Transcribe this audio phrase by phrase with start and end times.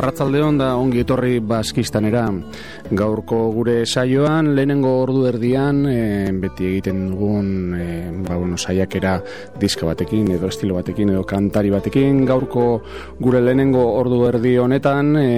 [0.00, 2.24] Kaixo lagunok, arratzalde hon da ongi etorri baskistanera.
[2.90, 7.89] Gaurko gure saioan, lehenengo ordu erdian, e, beti egiten dugun e,
[8.60, 9.16] saiakera
[9.60, 12.66] diska batekin, edo estilo batekin, edo kantari batekin, gaurko
[13.20, 15.28] gure lehenengo ordu erdi honetan, e,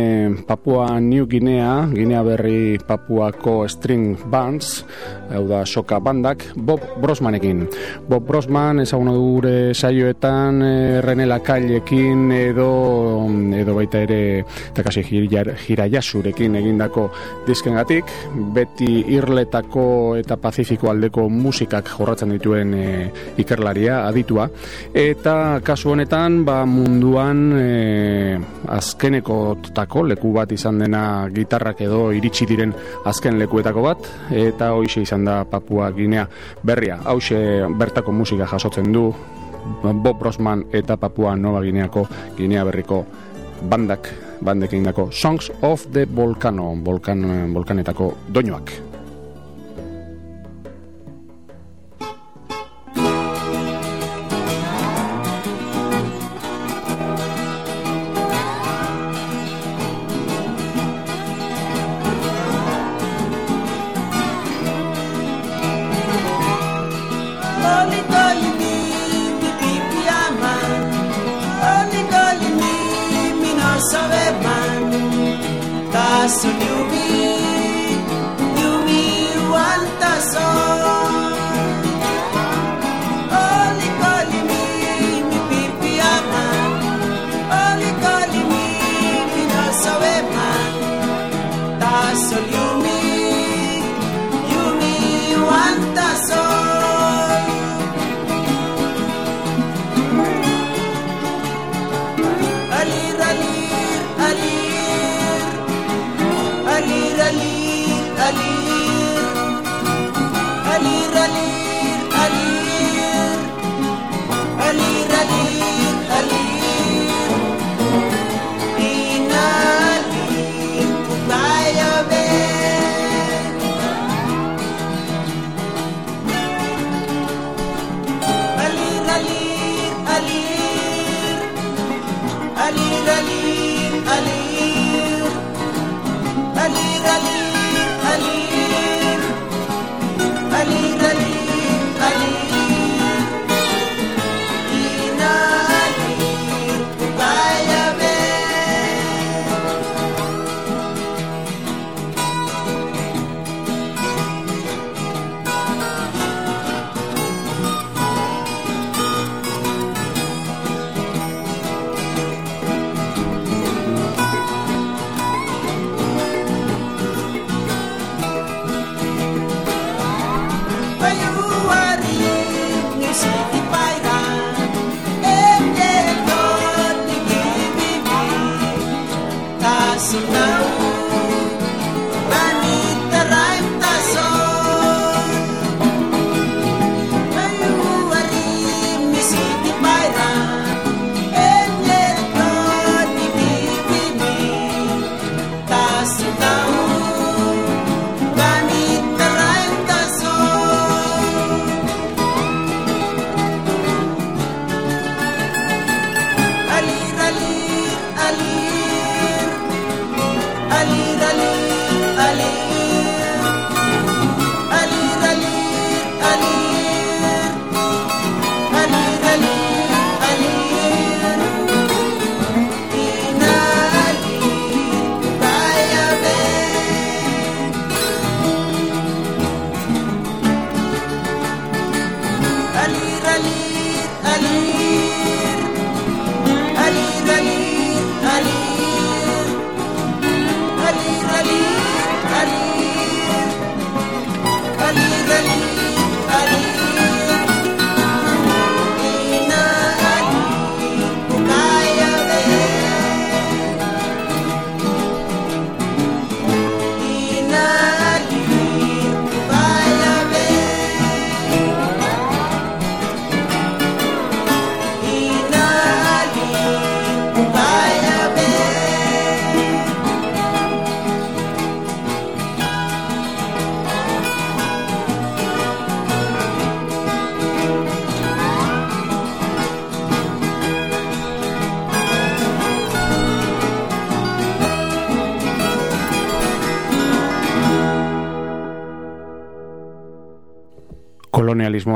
[0.46, 4.84] Papua New Guinea, Guinea berri Papuako string bands,
[5.30, 7.66] hau da soka bandak, Bob Brosmanekin.
[8.08, 12.70] Bob Brosman, ezaguna gure saioetan, e, Renela Kailekin, edo
[13.56, 17.08] edo baita ere takasi jira jasurekin egindako
[17.46, 18.10] diskengatik,
[18.54, 22.86] beti irletako eta pazifiko aldeko musikak jorratzen dituen e,
[23.40, 24.48] ikerlaria, aditua,
[24.94, 28.38] eta kasu honetan ba, munduan e,
[28.68, 29.38] azkeneko
[29.74, 35.24] tako leku bat izan dena gitarrak edo iritsi diren azken lekuetako bat, eta hoxe izan
[35.28, 36.26] da Papua Ginea
[36.62, 39.10] berria, hause bertako musika jasotzen du
[39.82, 43.04] Bob Brosman eta Papua Nova Gineako Ginea berriko
[43.62, 44.10] bandak,
[44.42, 48.91] bandekin dako Songs of the Volcano, volkan, volkanetako doinoak.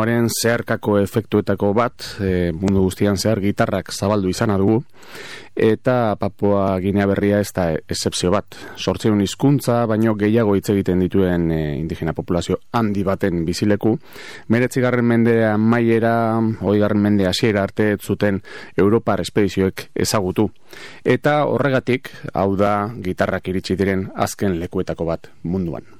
[0.06, 4.85] Kataklismoaren zeharkako efektuetako bat, e, mundu guztian zehar gitarrak zabaldu izana dugu,
[5.56, 8.55] eta Papua Ginea Berria ez da excepzio bat.
[8.76, 13.99] Sortzeun hizkuntza baino gehiago hitz egiten dituen e, indigena populazio handi baten bizileku,
[14.49, 18.43] meretzigarren mendea maiera, oigarren mendea hasiera arte zuten
[18.76, 20.50] Europar espedizioek ezagutu.
[21.05, 25.95] Eta horregatik, hau da gitarrak iritsi diren azken lekuetako bat munduan.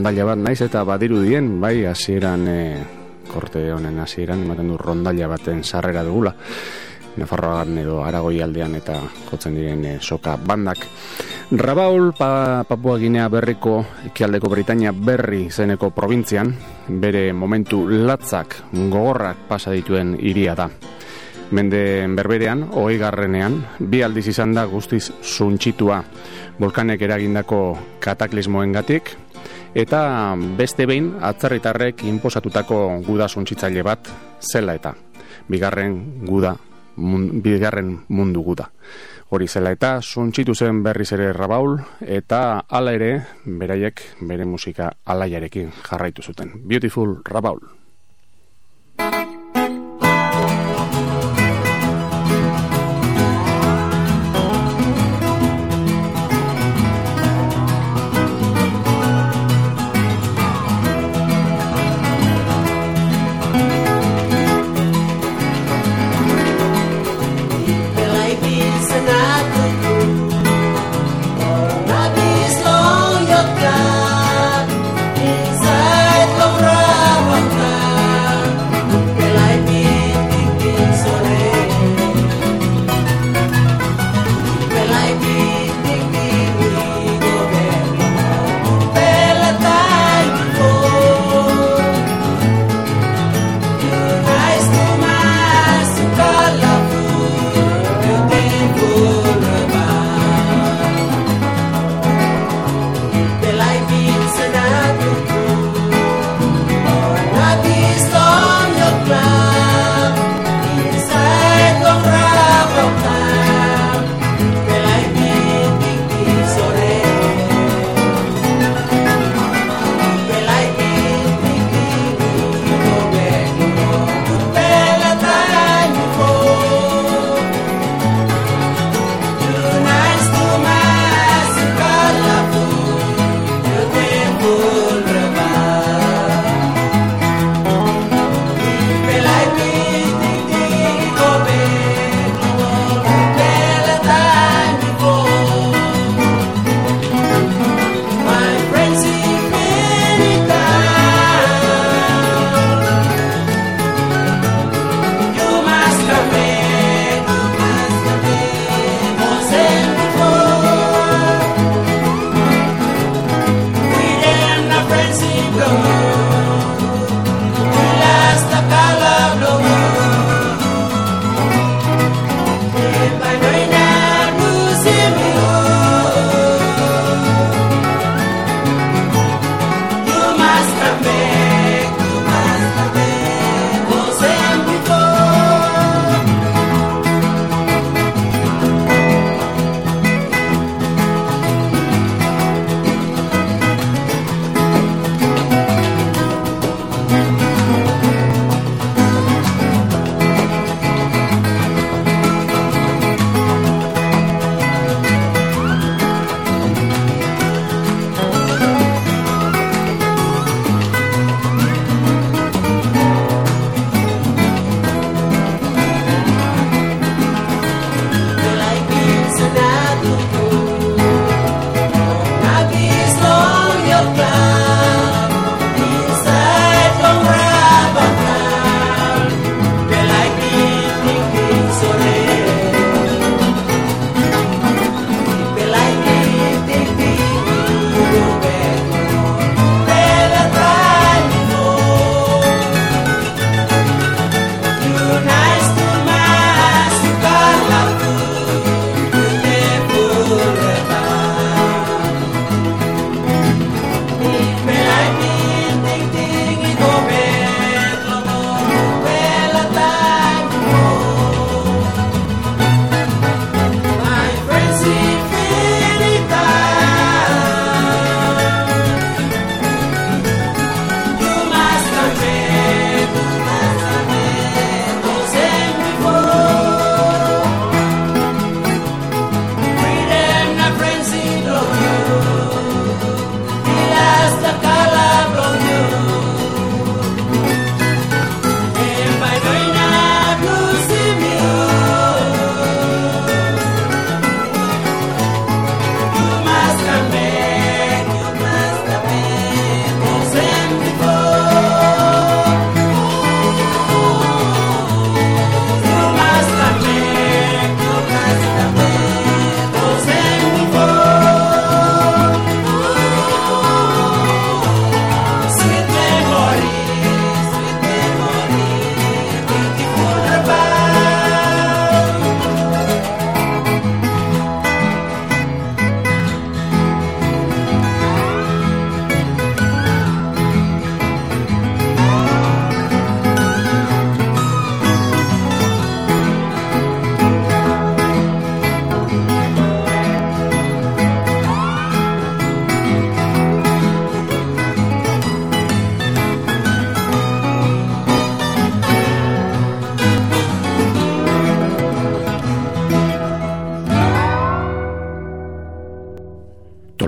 [0.00, 2.60] Rondaila bat naiz eta badiru dien, bai, hasieran e,
[3.28, 6.32] korte honen hasieran ematen du rondaila baten sarrera dugula.
[7.20, 8.96] Nafarroan edo Aragoi aldean eta
[9.28, 10.86] jotzen diren e, soka bandak.
[11.52, 16.54] Rabaul, pa, Papua Ginea berriko ekialdeko Britania berri zeneko provintzian,
[16.88, 20.70] bere momentu latzak gogorrak pasa dituen iria da.
[21.50, 26.04] Mende berberean, hoi garrenean, bi aldiz izan da guztiz suntxitua
[26.60, 27.60] volkanek eragindako
[28.04, 29.14] kataklismoen gatik,
[29.74, 34.94] eta beste behin atzerritarrek inposatutako guda suntsitzaile bat zela eta.
[35.48, 36.56] Bigarren guda
[36.96, 38.70] bigarren mundu guda.
[39.30, 43.12] Hori zela eta suntsitu zen berriz ere rabaul eta hala ere
[43.46, 46.52] beraiek bere musika alaiarekin jarraitu zuten.
[46.66, 47.79] Beautiful rabaul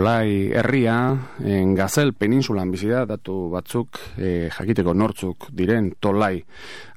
[0.03, 1.15] tolai herria,
[1.47, 6.41] en gazel peninsulan bizi da, datu batzuk, e, jakiteko nortzuk diren tolai,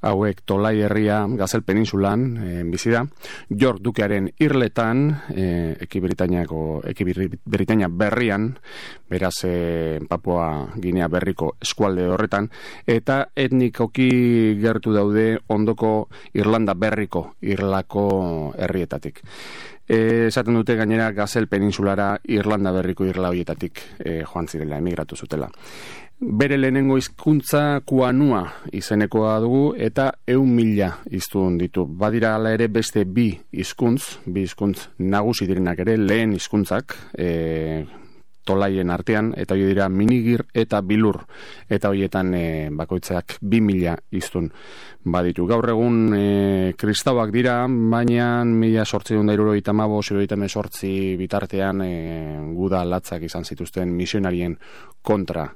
[0.09, 3.03] hauek tolai herria gazel peninsulan e, bizi da.
[3.61, 5.45] Jor dukearen irletan, e,
[5.85, 6.63] eki Britainiako,
[6.95, 7.05] eki
[7.45, 8.49] Britainia berrian,
[9.05, 12.49] beraz e, Papua Ginea berriko eskualde horretan,
[12.89, 14.09] eta etnikoki
[14.65, 15.93] gertu daude ondoko
[16.33, 18.09] Irlanda berriko, Irlako
[18.57, 19.21] herrietatik.
[19.87, 25.49] E, esaten dute gainera Gazel peninsulara Irlanda berriko irla hoietatik e, joan zirela, emigratu zutela.
[26.15, 28.41] Bere lehenengo hizkuntza kuanua
[28.73, 31.83] izenekoa dugu eta eun mila iztun ditu.
[31.85, 37.85] Badira ala ere beste bi hizkuntz, bi hizkuntz nagusi direnak ere lehen hizkuntzak, e,
[38.45, 41.23] tolaien artean, eta hori dira minigir eta bilur,
[41.69, 44.51] eta horietan e, bakoitzak bi mila iztun
[45.05, 45.45] baditu.
[45.49, 51.91] Gaur egun e, kristauak dira, baina mila sortzi dut dairuro eta mabo, sortzi bitartean e,
[52.53, 54.57] guda latzak izan zituzten misionarien
[55.01, 55.49] kontra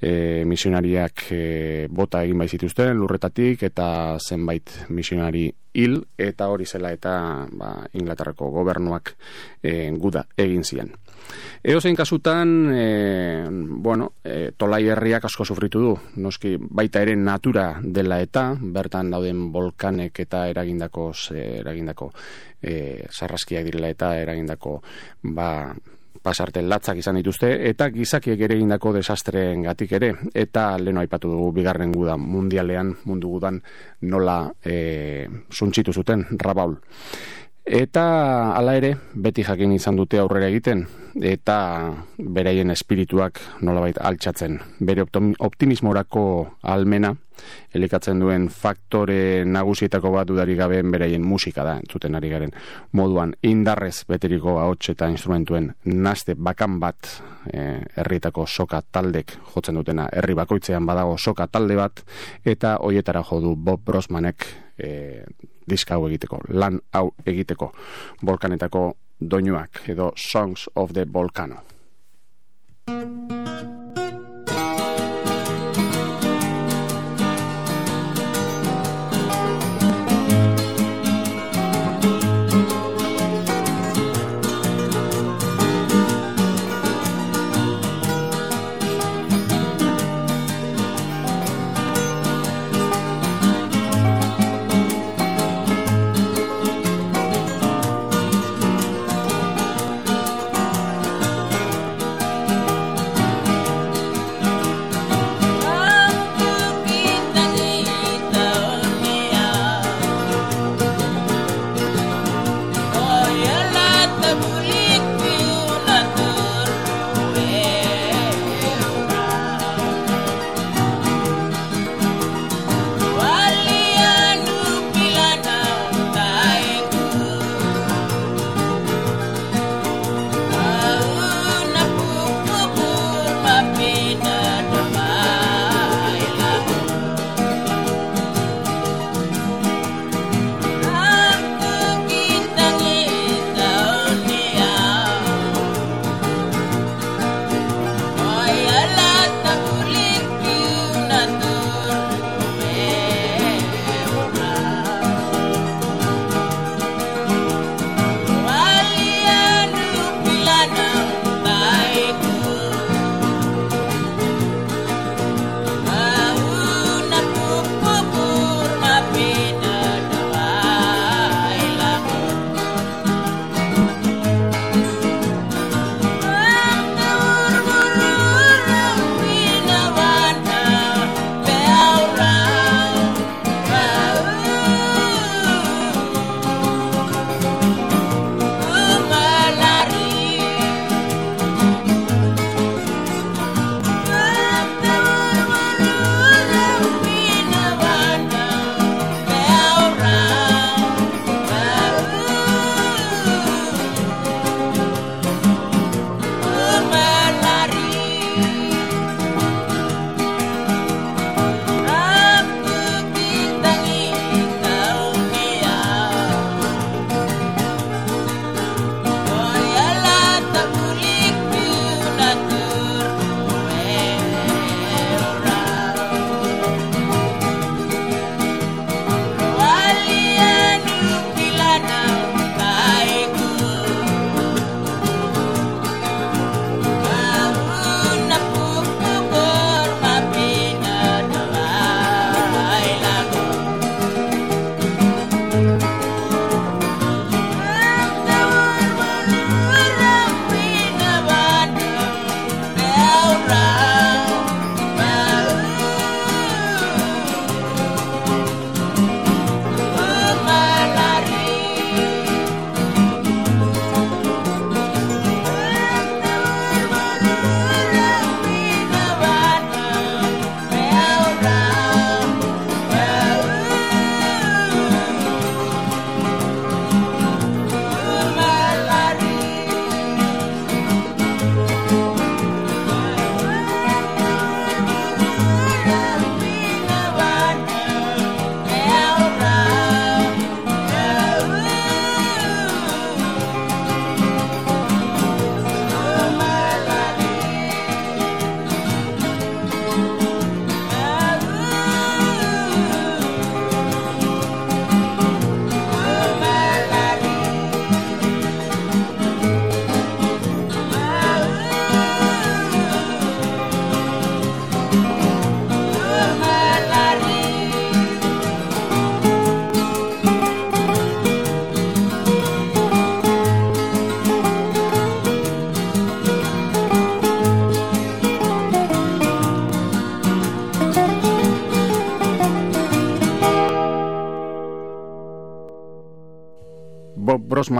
[0.00, 3.86] e, misionariak e, bota egin baizituzten lurretatik eta
[4.20, 7.14] zenbait misionari hil eta hori zela eta
[7.50, 9.14] ba, Inglaterrako gobernuak
[9.62, 10.92] e, guda egin zian.
[11.64, 17.70] Eo zein kasutan, e, bueno, e, tolai herriak asko sufritu du, noski baita ere natura
[17.80, 22.10] dela eta, bertan dauden volkanek eta eragindako, eragindako
[22.60, 24.80] e, sarraskiak direla eta eragindako,
[25.32, 25.48] ba,
[26.24, 31.50] pasarte latzak izan dituzte, eta gizakiek ere egindako desastreen gatik ere, eta leno aipatu dugu
[31.60, 33.60] bigarren guda mundialean, mundu gudan
[34.08, 36.78] nola e, suntxitu zuten, rabaul.
[37.64, 38.04] Eta
[38.56, 44.58] hala ere, beti jakin izan dute aurrera egiten, eta beraien espirituak nolabait altxatzen.
[44.80, 45.04] Bere
[45.38, 46.24] optimismorako
[46.62, 47.14] almena,
[47.74, 52.54] elikatzen duen faktore nagusietako bat dudari gabe beraien musika da, entzuten ari garen
[52.92, 53.34] moduan.
[53.42, 57.10] Indarrez beteriko ahots eta instrumentuen naste bakan bat
[57.52, 62.04] e, herrietako soka taldek jotzen dutena, herri bakoitzean badago soka talde bat,
[62.44, 64.46] eta hoietara jo du Bob Brosmanek
[64.78, 65.24] e,
[65.66, 67.72] diska hau egiteko, lan hau egiteko,
[68.22, 68.90] volkanetako
[69.20, 71.62] doinuak edo Songs of the Volcano.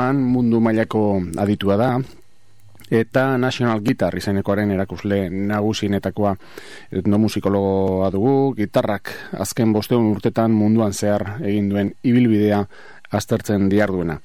[0.05, 1.87] Brosman mundu mailako aditua da,
[2.93, 6.35] eta National Guitar izenekoaren erakusle nagusinetakoa
[6.93, 12.67] etnomusikologoa dugu, gitarrak azken bosteun urtetan munduan zehar egin duen ibilbidea
[13.17, 14.19] aztertzen diarduena.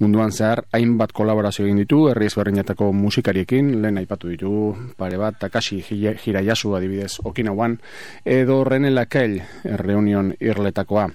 [0.00, 4.52] Munduan zehar, hainbat kolaborazio egin ditu, herri ezberdinetako musikariekin, lehen aipatu ditu,
[4.96, 5.82] pare bat, Takashi
[6.24, 7.80] Hirayasu adibidez Okinauan,
[8.24, 9.44] edo René Lacaille,
[9.76, 11.10] reunion irletakoa.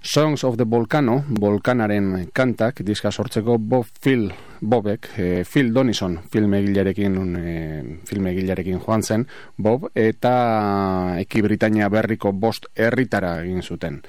[0.00, 7.36] Songs of the Volcano, Volkanaren kantak, diska sortzeko Bob Phil, Bobek, e, Phil Donison, filmegilarekin,
[7.36, 14.02] e, filmegilarekin joan zen, Bob, eta Eki Britania berriko bost herritara egin zuten.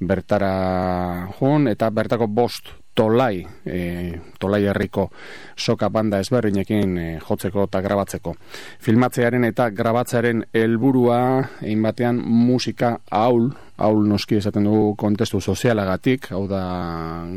[0.00, 5.10] Bertara joan, eta bertako bost tolai, e, tolai herriko
[5.56, 8.34] soka banda ezberdinekin e, jotzeko eta grabatzeko.
[8.82, 11.20] Filmatzearen eta grabatzearen helburua
[11.62, 13.50] egin batean musika aul,
[13.82, 16.62] aul noski esaten dugu kontestu sozialagatik, hau da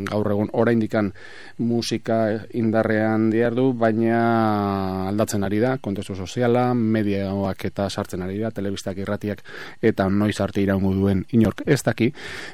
[0.06, 1.10] gaur egun oraindikan
[1.58, 2.18] musika
[2.54, 9.42] indarrean diardu, baina aldatzen ari da, kontestu soziala, mediaoak eta sartzen ari da, telebistak irratiak
[9.82, 12.12] eta noiz arte iraungo duen inork ez daki,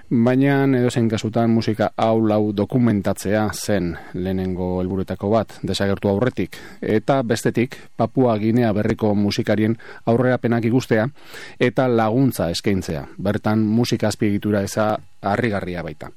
[0.08, 2.52] baina edo zen kasutan musika aul hau
[2.92, 9.76] dokumentatzea zen lehenengo helburuetako bat, desagertu aurretik, eta bestetik Papua Ginea berriko musikarien
[10.06, 11.08] aurrerapenak ikustea
[11.58, 13.06] eta laguntza eskaintzea.
[13.18, 16.10] Bertan musika azpiegitura eza harrigarria baita.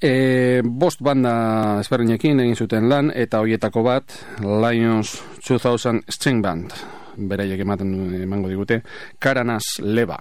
[0.00, 6.74] E, bost banda ezberdinekin egin zuten lan eta hoietako bat Lions 2000 String Band
[7.16, 8.82] beraiek ematen emango digute
[9.18, 10.20] Karanas Leba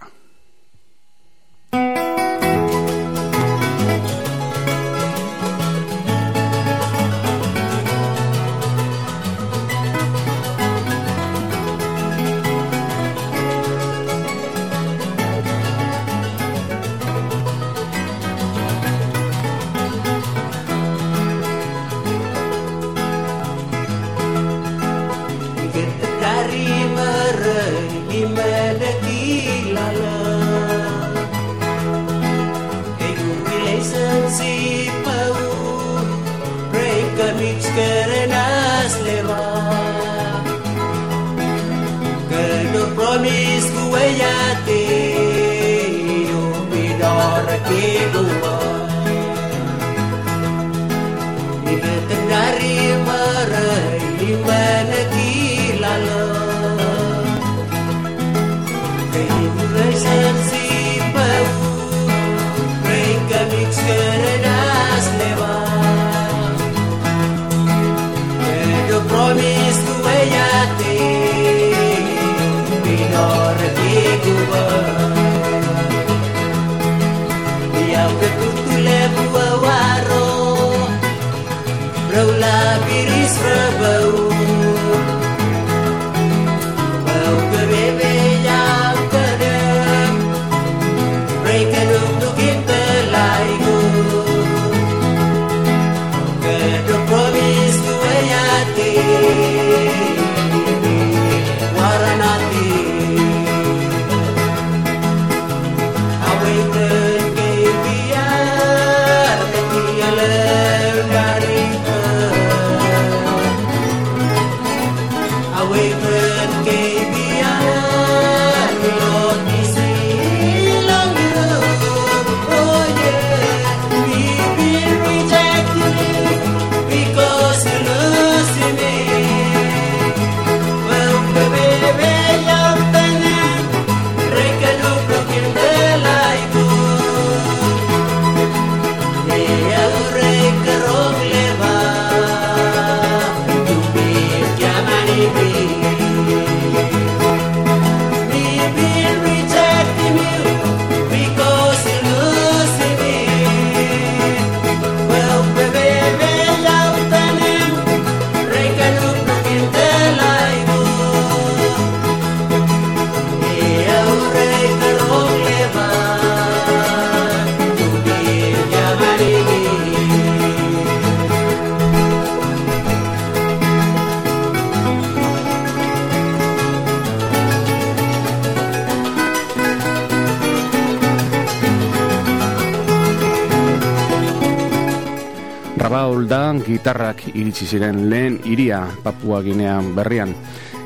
[186.76, 190.36] gitarrak iritsi ziren lehen iria Papua Ginean berrian.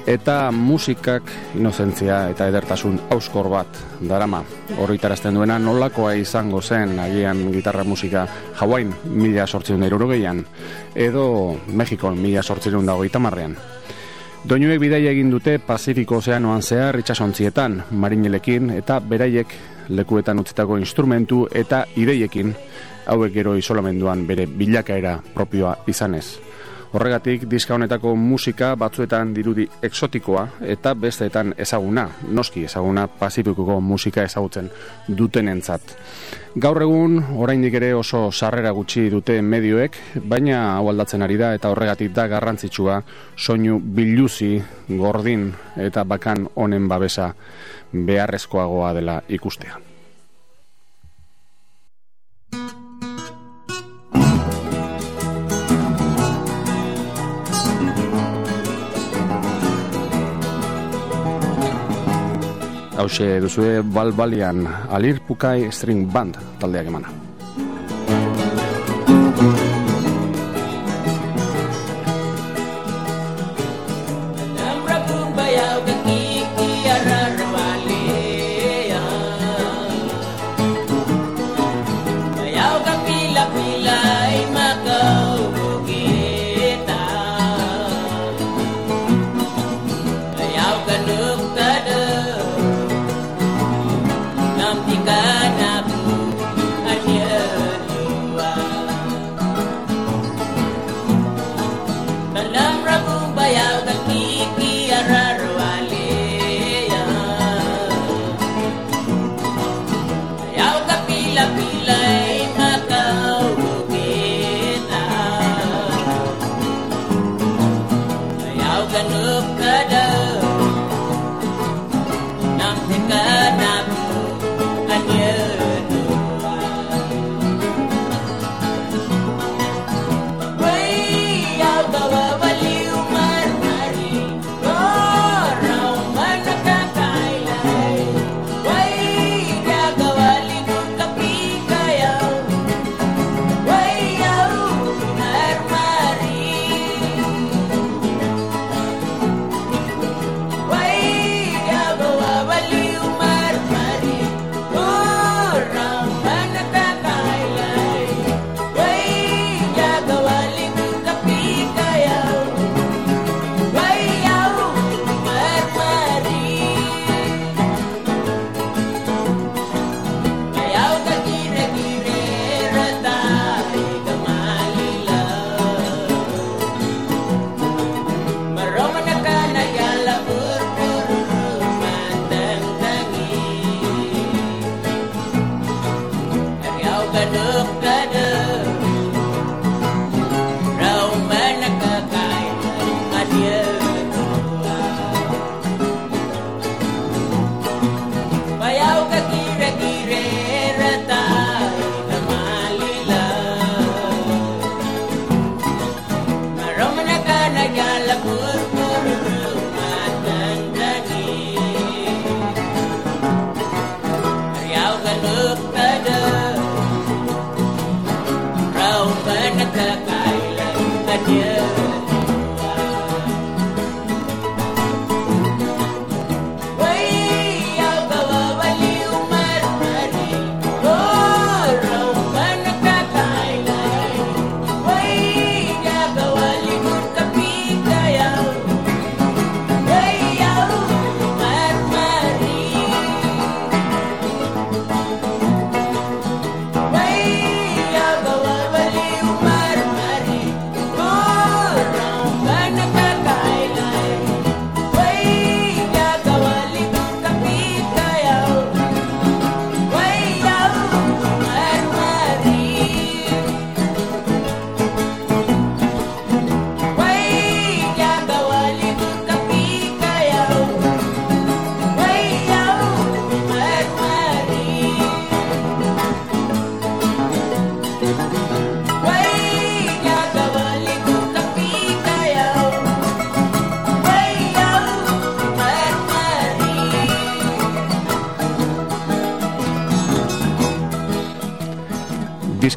[0.09, 4.41] eta musikak inozentzia eta edertasun auskor bat darama.
[4.81, 8.25] Horritarazten duena nolakoa izango zen agian gitarra musika
[8.57, 10.45] Hawain mila sortzion gehian,
[10.95, 13.55] edo Mexikon mila sortzion dago itamarrean.
[14.49, 19.53] Doinuek bidaia egin dute Pazifiko Ozeanoan zehar itxasontzietan, marinelekin eta beraiek
[19.89, 22.55] lekuetan utzitako instrumentu eta ideiekin
[23.09, 26.39] hauek gero isolamenduan bere bilakaera propioa izanez.
[26.89, 34.71] Horregatik, diska honetako musika batzuetan dirudi eksotikoa eta besteetan ezaguna, noski ezaguna pasifikuko musika ezagutzen
[35.17, 35.93] dutenentzat.
[36.57, 39.99] Gaur egun, oraindik ere oso sarrera gutxi dute medioek,
[40.31, 43.03] baina hau aldatzen ari da eta horregatik da garrantzitsua
[43.37, 44.55] soinu biluzi,
[44.89, 47.35] gordin eta bakan honen babesa
[47.93, 49.88] beharrezkoagoa dela ikustea.
[62.99, 67.28] Hause duzue balbalian alir pukai string band taldeak emana.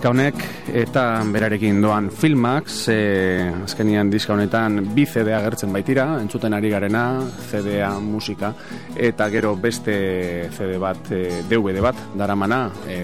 [0.03, 0.41] Diska honek
[0.75, 7.23] eta berarekin doan filmak, ze azkenian diska honetan bi CD agertzen baitira, entzuten ari garena,
[7.51, 8.51] CD-a, musika,
[8.97, 12.99] eta gero beste CD bat, e, DVD bat, daramana, e,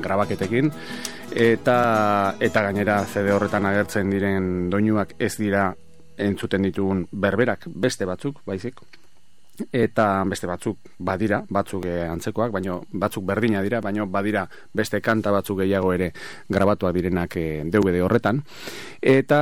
[0.00, 0.72] grabaketekin,
[1.36, 5.74] eta eta gainera CD horretan agertzen diren doinuak ez dira
[6.16, 8.80] entzuten ditugun berberak beste batzuk, baizik,
[9.72, 15.32] eta beste batzuk badira, batzuk e, antzekoak, baino batzuk berdina dira, baino badira beste kanta
[15.34, 16.12] batzuk gehiago ere
[16.48, 18.42] grabatuak direnak e, eh, DVD horretan.
[19.00, 19.40] Eta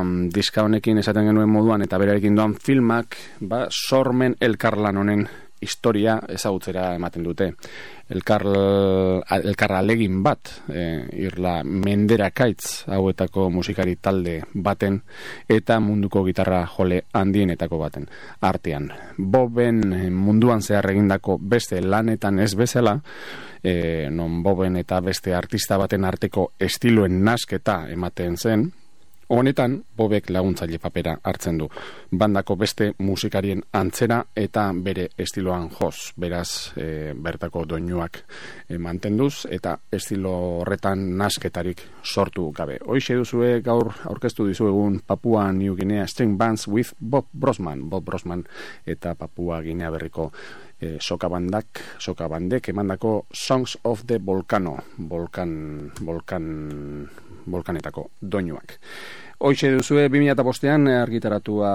[0.00, 5.28] um, diska honekin esaten genuen moduan eta berarekin doan filmak, ba, sormen elkarlan honen
[5.60, 7.50] historia ezagutzera ematen dute.
[8.10, 8.42] Elkar,
[9.36, 10.84] elkar alegin bat, e,
[11.22, 14.98] irla mendera kaitz hauetako musikari talde baten
[15.48, 18.08] eta munduko gitarra jole handienetako baten
[18.40, 18.90] artean.
[19.16, 22.98] Boben munduan zehar egindako beste lanetan ez bezala,
[23.62, 28.70] e, non Boben eta beste artista baten arteko estiloen nasketa ematen zen,
[29.30, 31.68] Honetan, bobek laguntzaile papera hartzen du.
[32.18, 36.08] Bandako beste musikarien antzera eta bere estiloan jos.
[36.18, 38.18] Beraz, e, bertako doinuak
[38.66, 40.32] e, mantenduz eta estilo
[40.64, 42.80] horretan nasketarik sortu gabe.
[42.82, 47.86] Hoxe duzue gaur aurkeztu dizuegun Papua New Guinea String Bands with Bob Brosman.
[47.88, 48.42] Bob Brosman
[48.84, 50.32] eta Papua Guinea berriko
[50.80, 54.78] e, soka bandak, soka bandek emandako Songs of the Volcano.
[54.98, 56.46] Volkan, volkan,
[57.46, 58.78] volkanetako doinuak.
[59.40, 61.70] Hoxe duzue 2005an argitaratua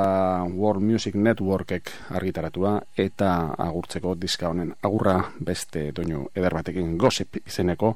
[0.53, 7.95] World Music Networkek argitaratua eta agurtzeko diska honen agurra beste doinu eder batekin gossip izeneko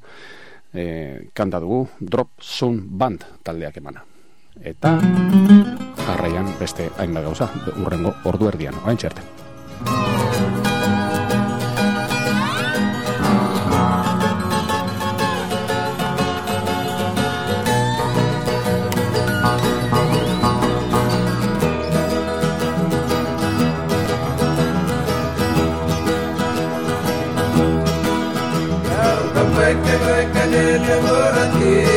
[0.73, 4.01] e, kanta dugu Drop Sound Band taldeak emana.
[4.59, 4.97] Eta
[6.07, 10.58] jarraian beste hainbat gauza urrengo ordu erdian, orain txerte.
[29.83, 30.43] que no es que
[30.79, 31.89] le borra a ti,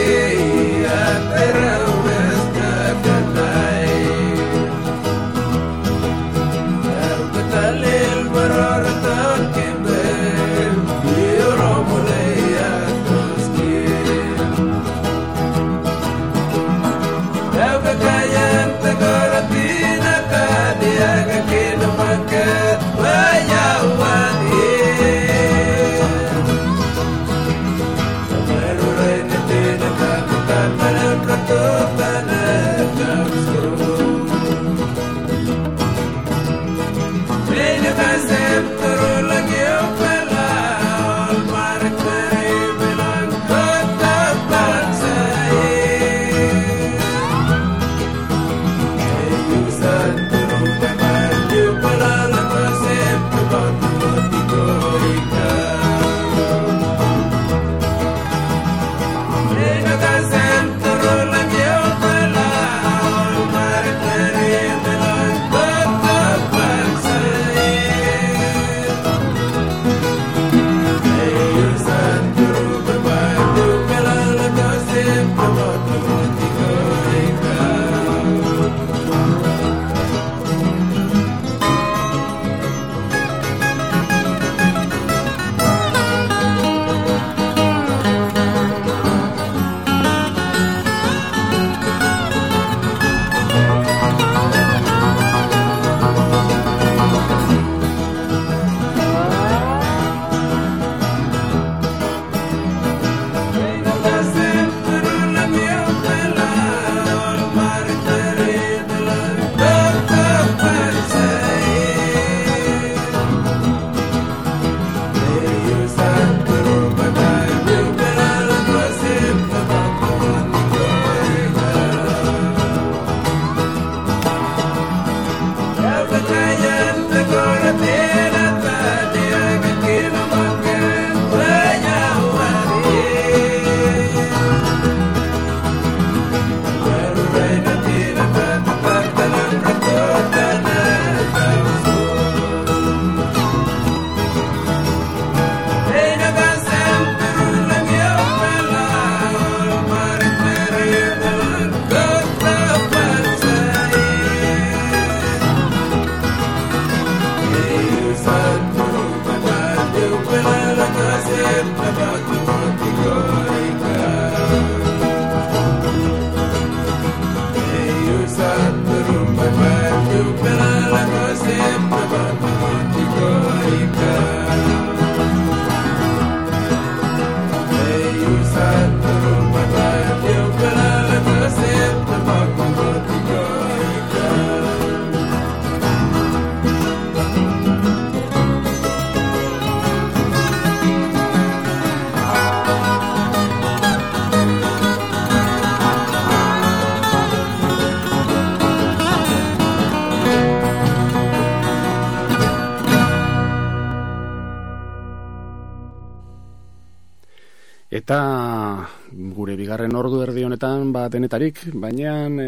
[211.13, 212.46] denetarik, baina e,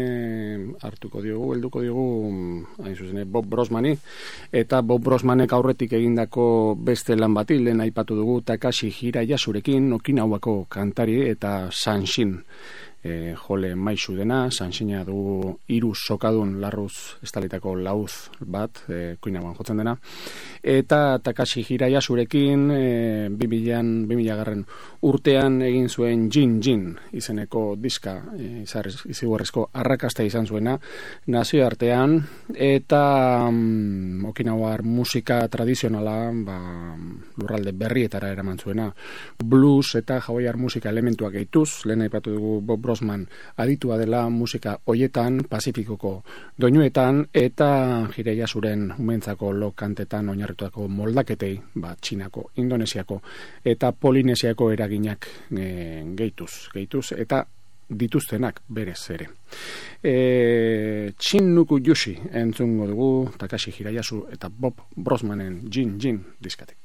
[0.81, 2.05] hartuko diogu, helduko diogu
[2.83, 3.93] hain zuzen, Bob Brosmani.
[4.51, 11.21] Eta Bob Brosmanek aurretik egindako beste lan bati lehen aipatu dugu Takashi Hirayasurekin Okinawako kantari
[11.29, 12.39] eta Sanshin
[13.05, 19.77] e, jole maisu dena, sansina du hiru sokadun larruz estalitako lauz bat, e, kuinagoan jotzen
[19.77, 19.93] dena,
[20.63, 22.83] eta Takashi Hiraya zurekin e,
[23.29, 24.65] 2000 garren
[25.05, 30.77] urtean egin zuen Jin Jin izeneko diska e, iziborrezko arrakasta izan zuena
[31.27, 32.17] nazio artean
[32.55, 33.03] eta
[33.51, 36.57] mm, okinauar musika tradizionala ba,
[37.37, 38.89] lurralde berrietara eraman zuena.
[39.43, 43.27] Blues eta hawaiiar musika elementuak gehituz, lehen aipatu dugu Bob Brosman
[43.57, 46.23] aditua dela musika hoietan, Pazifikoko
[46.61, 53.19] doinuetan, eta jireia zuren umentzako lokantetan oinarrituako moldaketei, ba, Txinako, Indonesiako,
[53.65, 55.67] eta Polinesiako eraginak e,
[56.15, 57.43] gehituz, gehituz, eta
[57.89, 59.27] dituztenak berez ere.
[60.01, 66.84] E, Txin nuku Yushi entzungo dugu, Takashi Hirayasu eta Bob Brosmanen Jin Jin diskatek.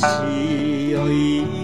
[0.00, 1.59] 是有意。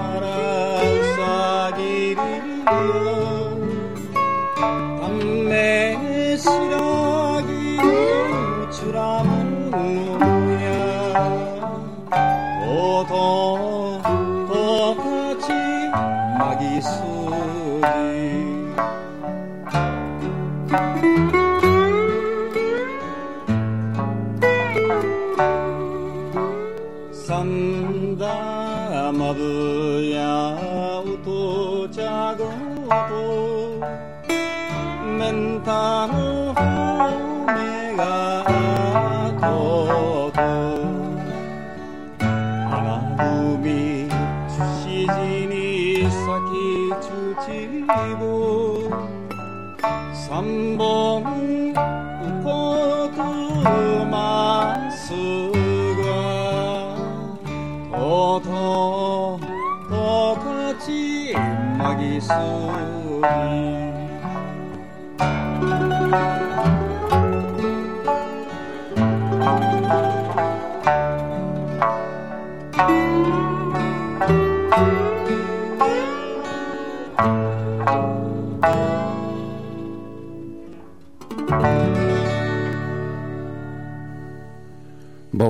[0.00, 2.32] Sarasagiri
[62.30, 63.49] xuống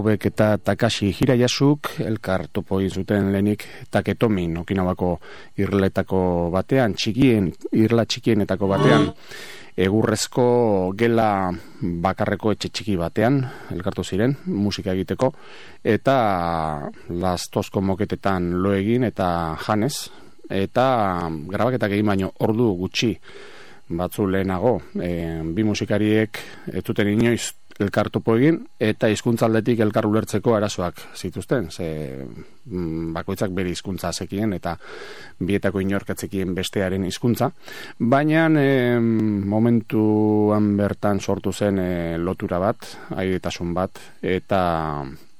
[0.00, 5.18] Bobek eta Takashi Hirayasuk elkar topo zuten lehenik taketomin okinabako
[5.60, 9.10] irletako batean, txikien, irla txikienetako batean,
[9.76, 10.46] egurrezko
[10.96, 13.42] gela bakarreko etxe txiki batean,
[13.76, 15.34] elkartu ziren, musika egiteko,
[15.84, 16.16] eta
[17.12, 19.28] lastozko moketetan lo egin eta
[19.66, 20.08] janez,
[20.48, 23.12] eta grabaketak egin baino ordu gutxi
[24.00, 31.00] batzu lehenago, e, bi musikariek ez zuten inoiz elkartopo egin eta hizkuntzaldetik elkar ulertzeko arazoak
[31.16, 31.70] zituzten.
[31.70, 31.86] Ze
[32.20, 34.76] mm, bakoitzak bere hizkuntza zekien eta
[35.40, 37.50] bietako inorkatzekien bestearen hizkuntza,
[37.98, 44.60] baina e, momentuan bertan sortu zen e, lotura bat, aidetasun bat eta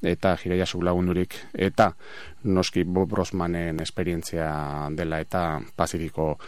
[0.03, 1.93] eta jireia lagundurik eta
[2.45, 6.39] noski Bob Rosmanen esperientzia dela eta Pazifiko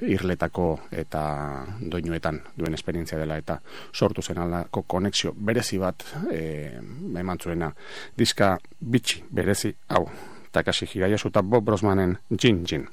[0.00, 3.60] irletako eta doinuetan duen esperientzia dela eta
[3.92, 6.80] sortu zen alako konexio berezi bat e,
[7.18, 7.72] eman zuena
[8.16, 10.08] diska bitxi berezi hau
[10.52, 12.88] Takashi Hirayasu eta Bob Rosmanen Jin Jin.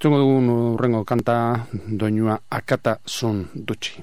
[0.00, 4.02] Zungo dugun urrengo kanta doinua Akata Sun Dutxi.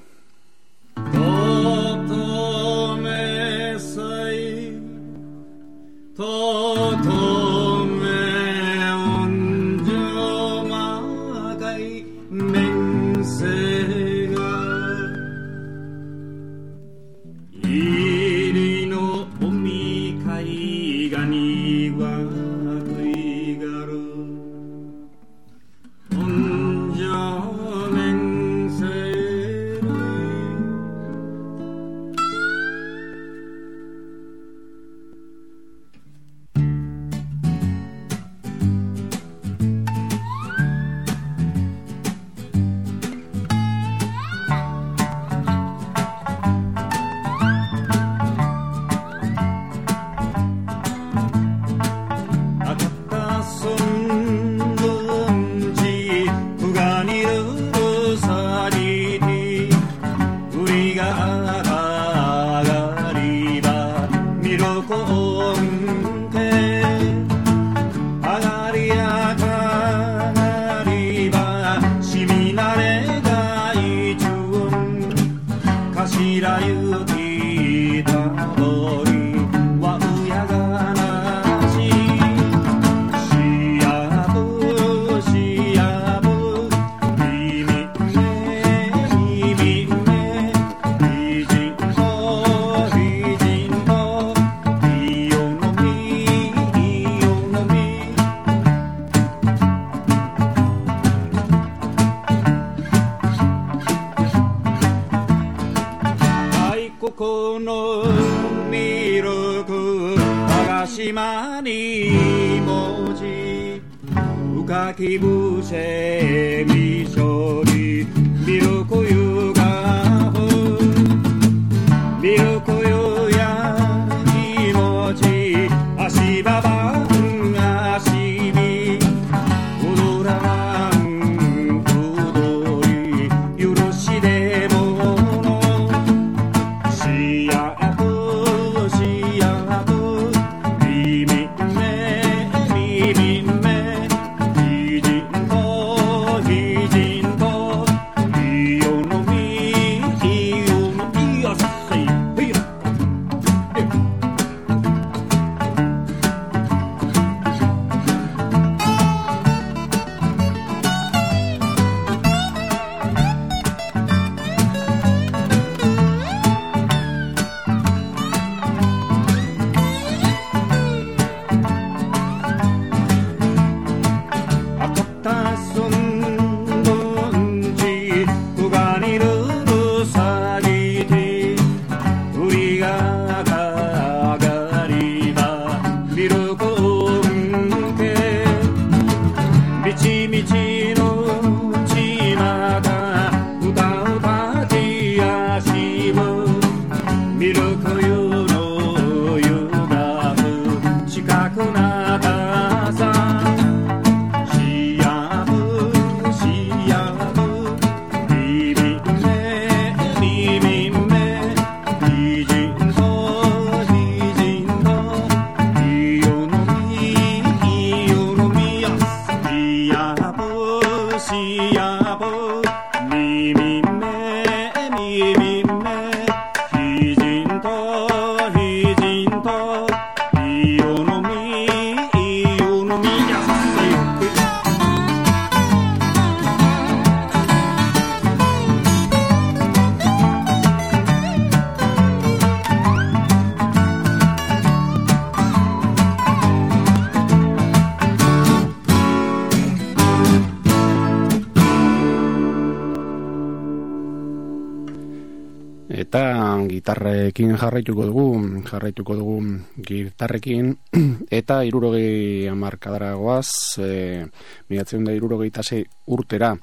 [258.89, 259.37] Jarraituko dugu
[259.85, 260.73] gitarrekin,
[261.39, 264.25] eta irurogei amarkadara goaz, e,
[264.69, 266.55] migatzen da irurogei tase urtera.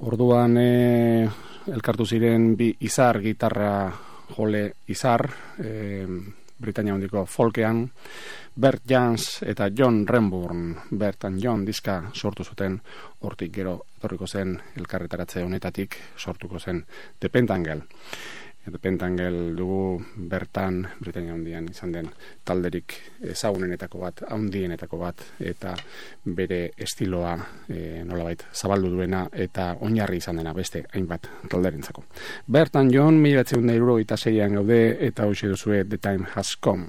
[0.00, 1.28] Orduan, e,
[1.68, 3.92] elkartu ziren bi izar gitarra
[4.32, 5.28] jole izar,
[5.58, 6.06] e,
[6.62, 7.84] Britania hondiko folkean,
[8.54, 12.78] Bert Jans eta John Renburn, Bert and John diska sortu zuten,
[13.20, 16.84] hortik gero etorriko zen elkarretaratze honetatik sortuko zen
[17.18, 17.82] The Pentangel.
[18.64, 22.08] The Pentangel dugu bertan Britania hondian izan den
[22.46, 22.94] talderik
[23.34, 25.74] ezagunenetako bat, haundienetako bat, eta
[26.24, 27.34] bere estiloa
[27.66, 32.04] e, nolabait zabaldu duena eta oinarri izan dena beste hainbat talderintzako.
[32.46, 33.66] Bertan John, mila batzen
[34.06, 36.86] da zeian gaude eta hoxe duzue The Time Has Come.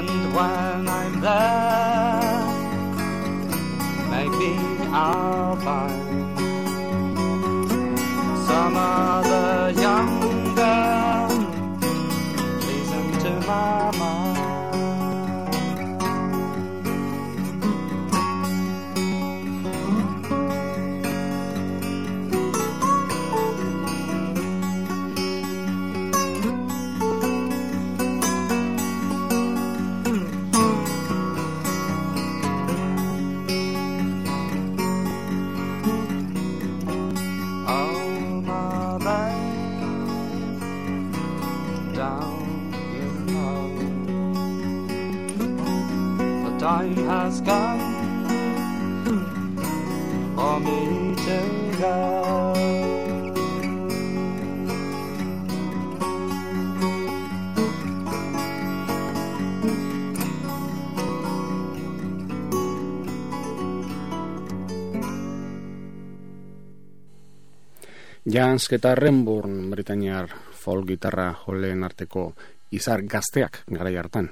[0.00, 2.40] And when I'm there,
[4.08, 4.56] maybe
[4.94, 6.38] I'll find
[8.46, 11.28] some other young girl.
[12.66, 13.89] Listen to my
[68.30, 72.28] Jansk eta Renburn Britaniar folk gitarra joleen arteko
[72.70, 74.28] izar gazteak garai hartan.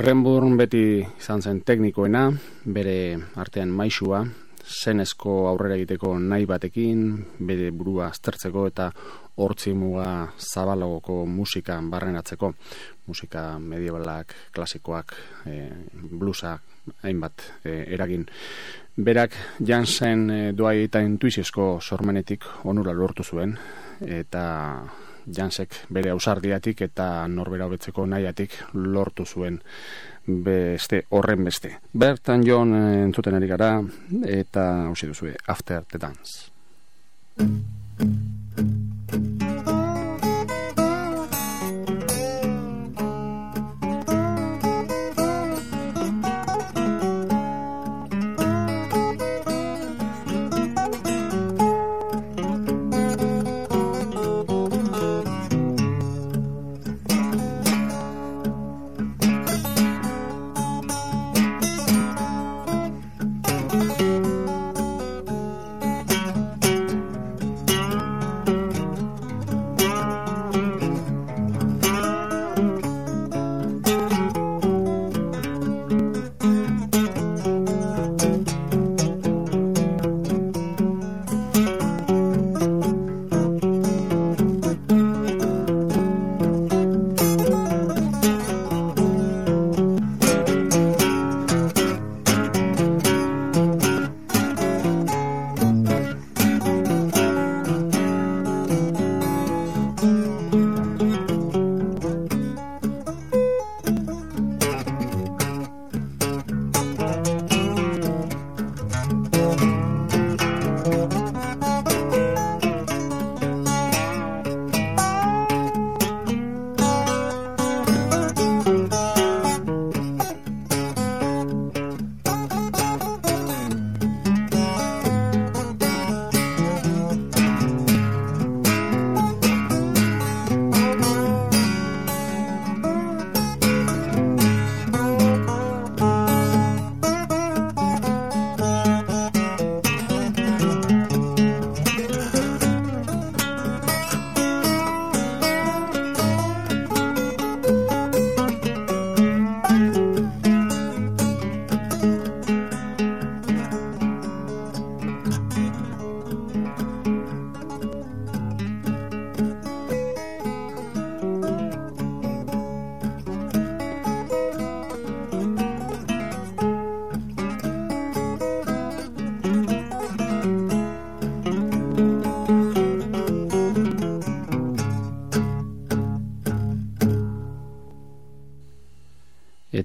[0.00, 2.22] Renburn beti izan zen teknikoena,
[2.64, 4.22] bere artean maisua,
[4.64, 7.04] zenezko aurrera egiteko nahi batekin,
[7.50, 8.88] bere burua aztertzeko eta
[9.36, 10.08] hortzi muga
[10.38, 12.54] zabalagoko musika barrenatzeko.
[13.12, 15.14] Musika medievalak, klasikoak,
[15.44, 15.58] e,
[16.16, 16.56] blusa,
[17.02, 18.26] hainbat e, eragin.
[18.96, 23.56] Berak jansen e, doai eta intuiziosko sormenetik onura lortu zuen,
[24.00, 24.44] eta
[25.34, 29.60] jansek bere ausardiatik eta norbera hobetzeko nahiatik lortu zuen
[30.28, 31.74] beste horren beste.
[31.92, 33.72] Bertan Jon entzuten ari gara
[34.26, 36.50] eta hausi duzue After the Dance.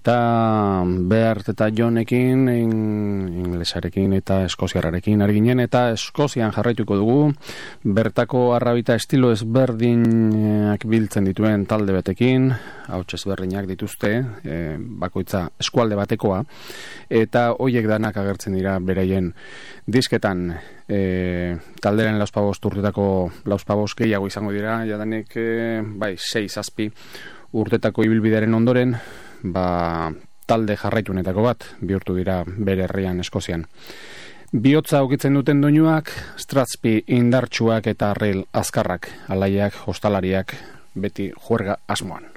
[0.04, 7.30] Eta Bert eta Jonekin inglesarekin eta eskoziarrarekin arginen eta eskozian jarraituko dugu
[7.88, 12.51] bertako arrabita estilo ezberdinak biltzen dituen talde batekin
[12.91, 14.12] hau ezberdinak dituzte
[14.43, 16.43] e, bakoitza eskualde batekoa
[17.08, 19.32] eta hoiek danak agertzen dira beraien
[19.88, 20.49] disketan.
[20.84, 23.06] E, talderen lauspabost urtetako
[23.47, 26.91] lauspabost gehiago izango dira jadanik e, bai, 6 zazpi
[27.54, 28.97] urtetako ibilbidearen ondoren
[29.44, 30.12] ba,
[30.48, 33.66] talde jarraitunetako bat, bihurtu dira bere herrian Eskozian.
[34.54, 40.54] Biotza okitzen duten doinuak, Stratsby indartsuak eta arrel azkarrak, alaiak, hostalariak,
[40.94, 42.32] beti juerga asmoan.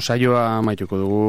[0.00, 1.24] Saioa maituko dugu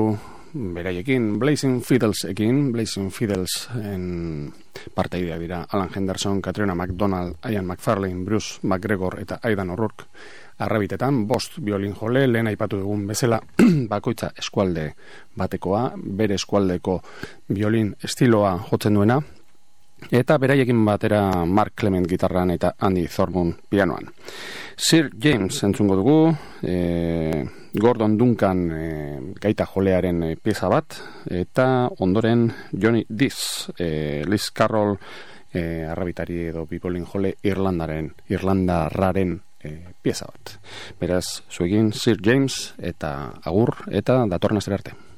[0.53, 4.51] beraiekin, Blazing Fiddles ekin, Blazing Fiddles en
[4.95, 10.05] parteidea dira Alan Henderson, Katrina McDonald, Ian McFarlane, Bruce McGregor eta Aidan O'Rourke.
[10.61, 13.39] Arrabitetan, bost violin jole, lehen aipatu dugun bezala
[13.91, 14.91] bakoitza eskualde
[15.35, 16.99] batekoa, bere eskualdeko
[17.49, 19.17] violin estiloa jotzen duena,
[20.11, 24.11] eta beraiekin batera Mark Clement gitarran eta Andy Thorburn pianoan.
[24.77, 26.19] Sir James entzungo dugu,
[26.61, 27.43] e,
[27.73, 28.87] Gordon Duncan e,
[29.39, 30.97] gaita jolearen e, pieza bat,
[31.29, 34.97] eta ondoren Johnny Diss, e, Liz Carroll
[35.53, 40.57] e, arrabitari edo bipolin jole Irlandaren, Irlandarraren e, pieza bat.
[40.99, 45.10] Beraz, zuegin Sir James eta agur eta datorna arte.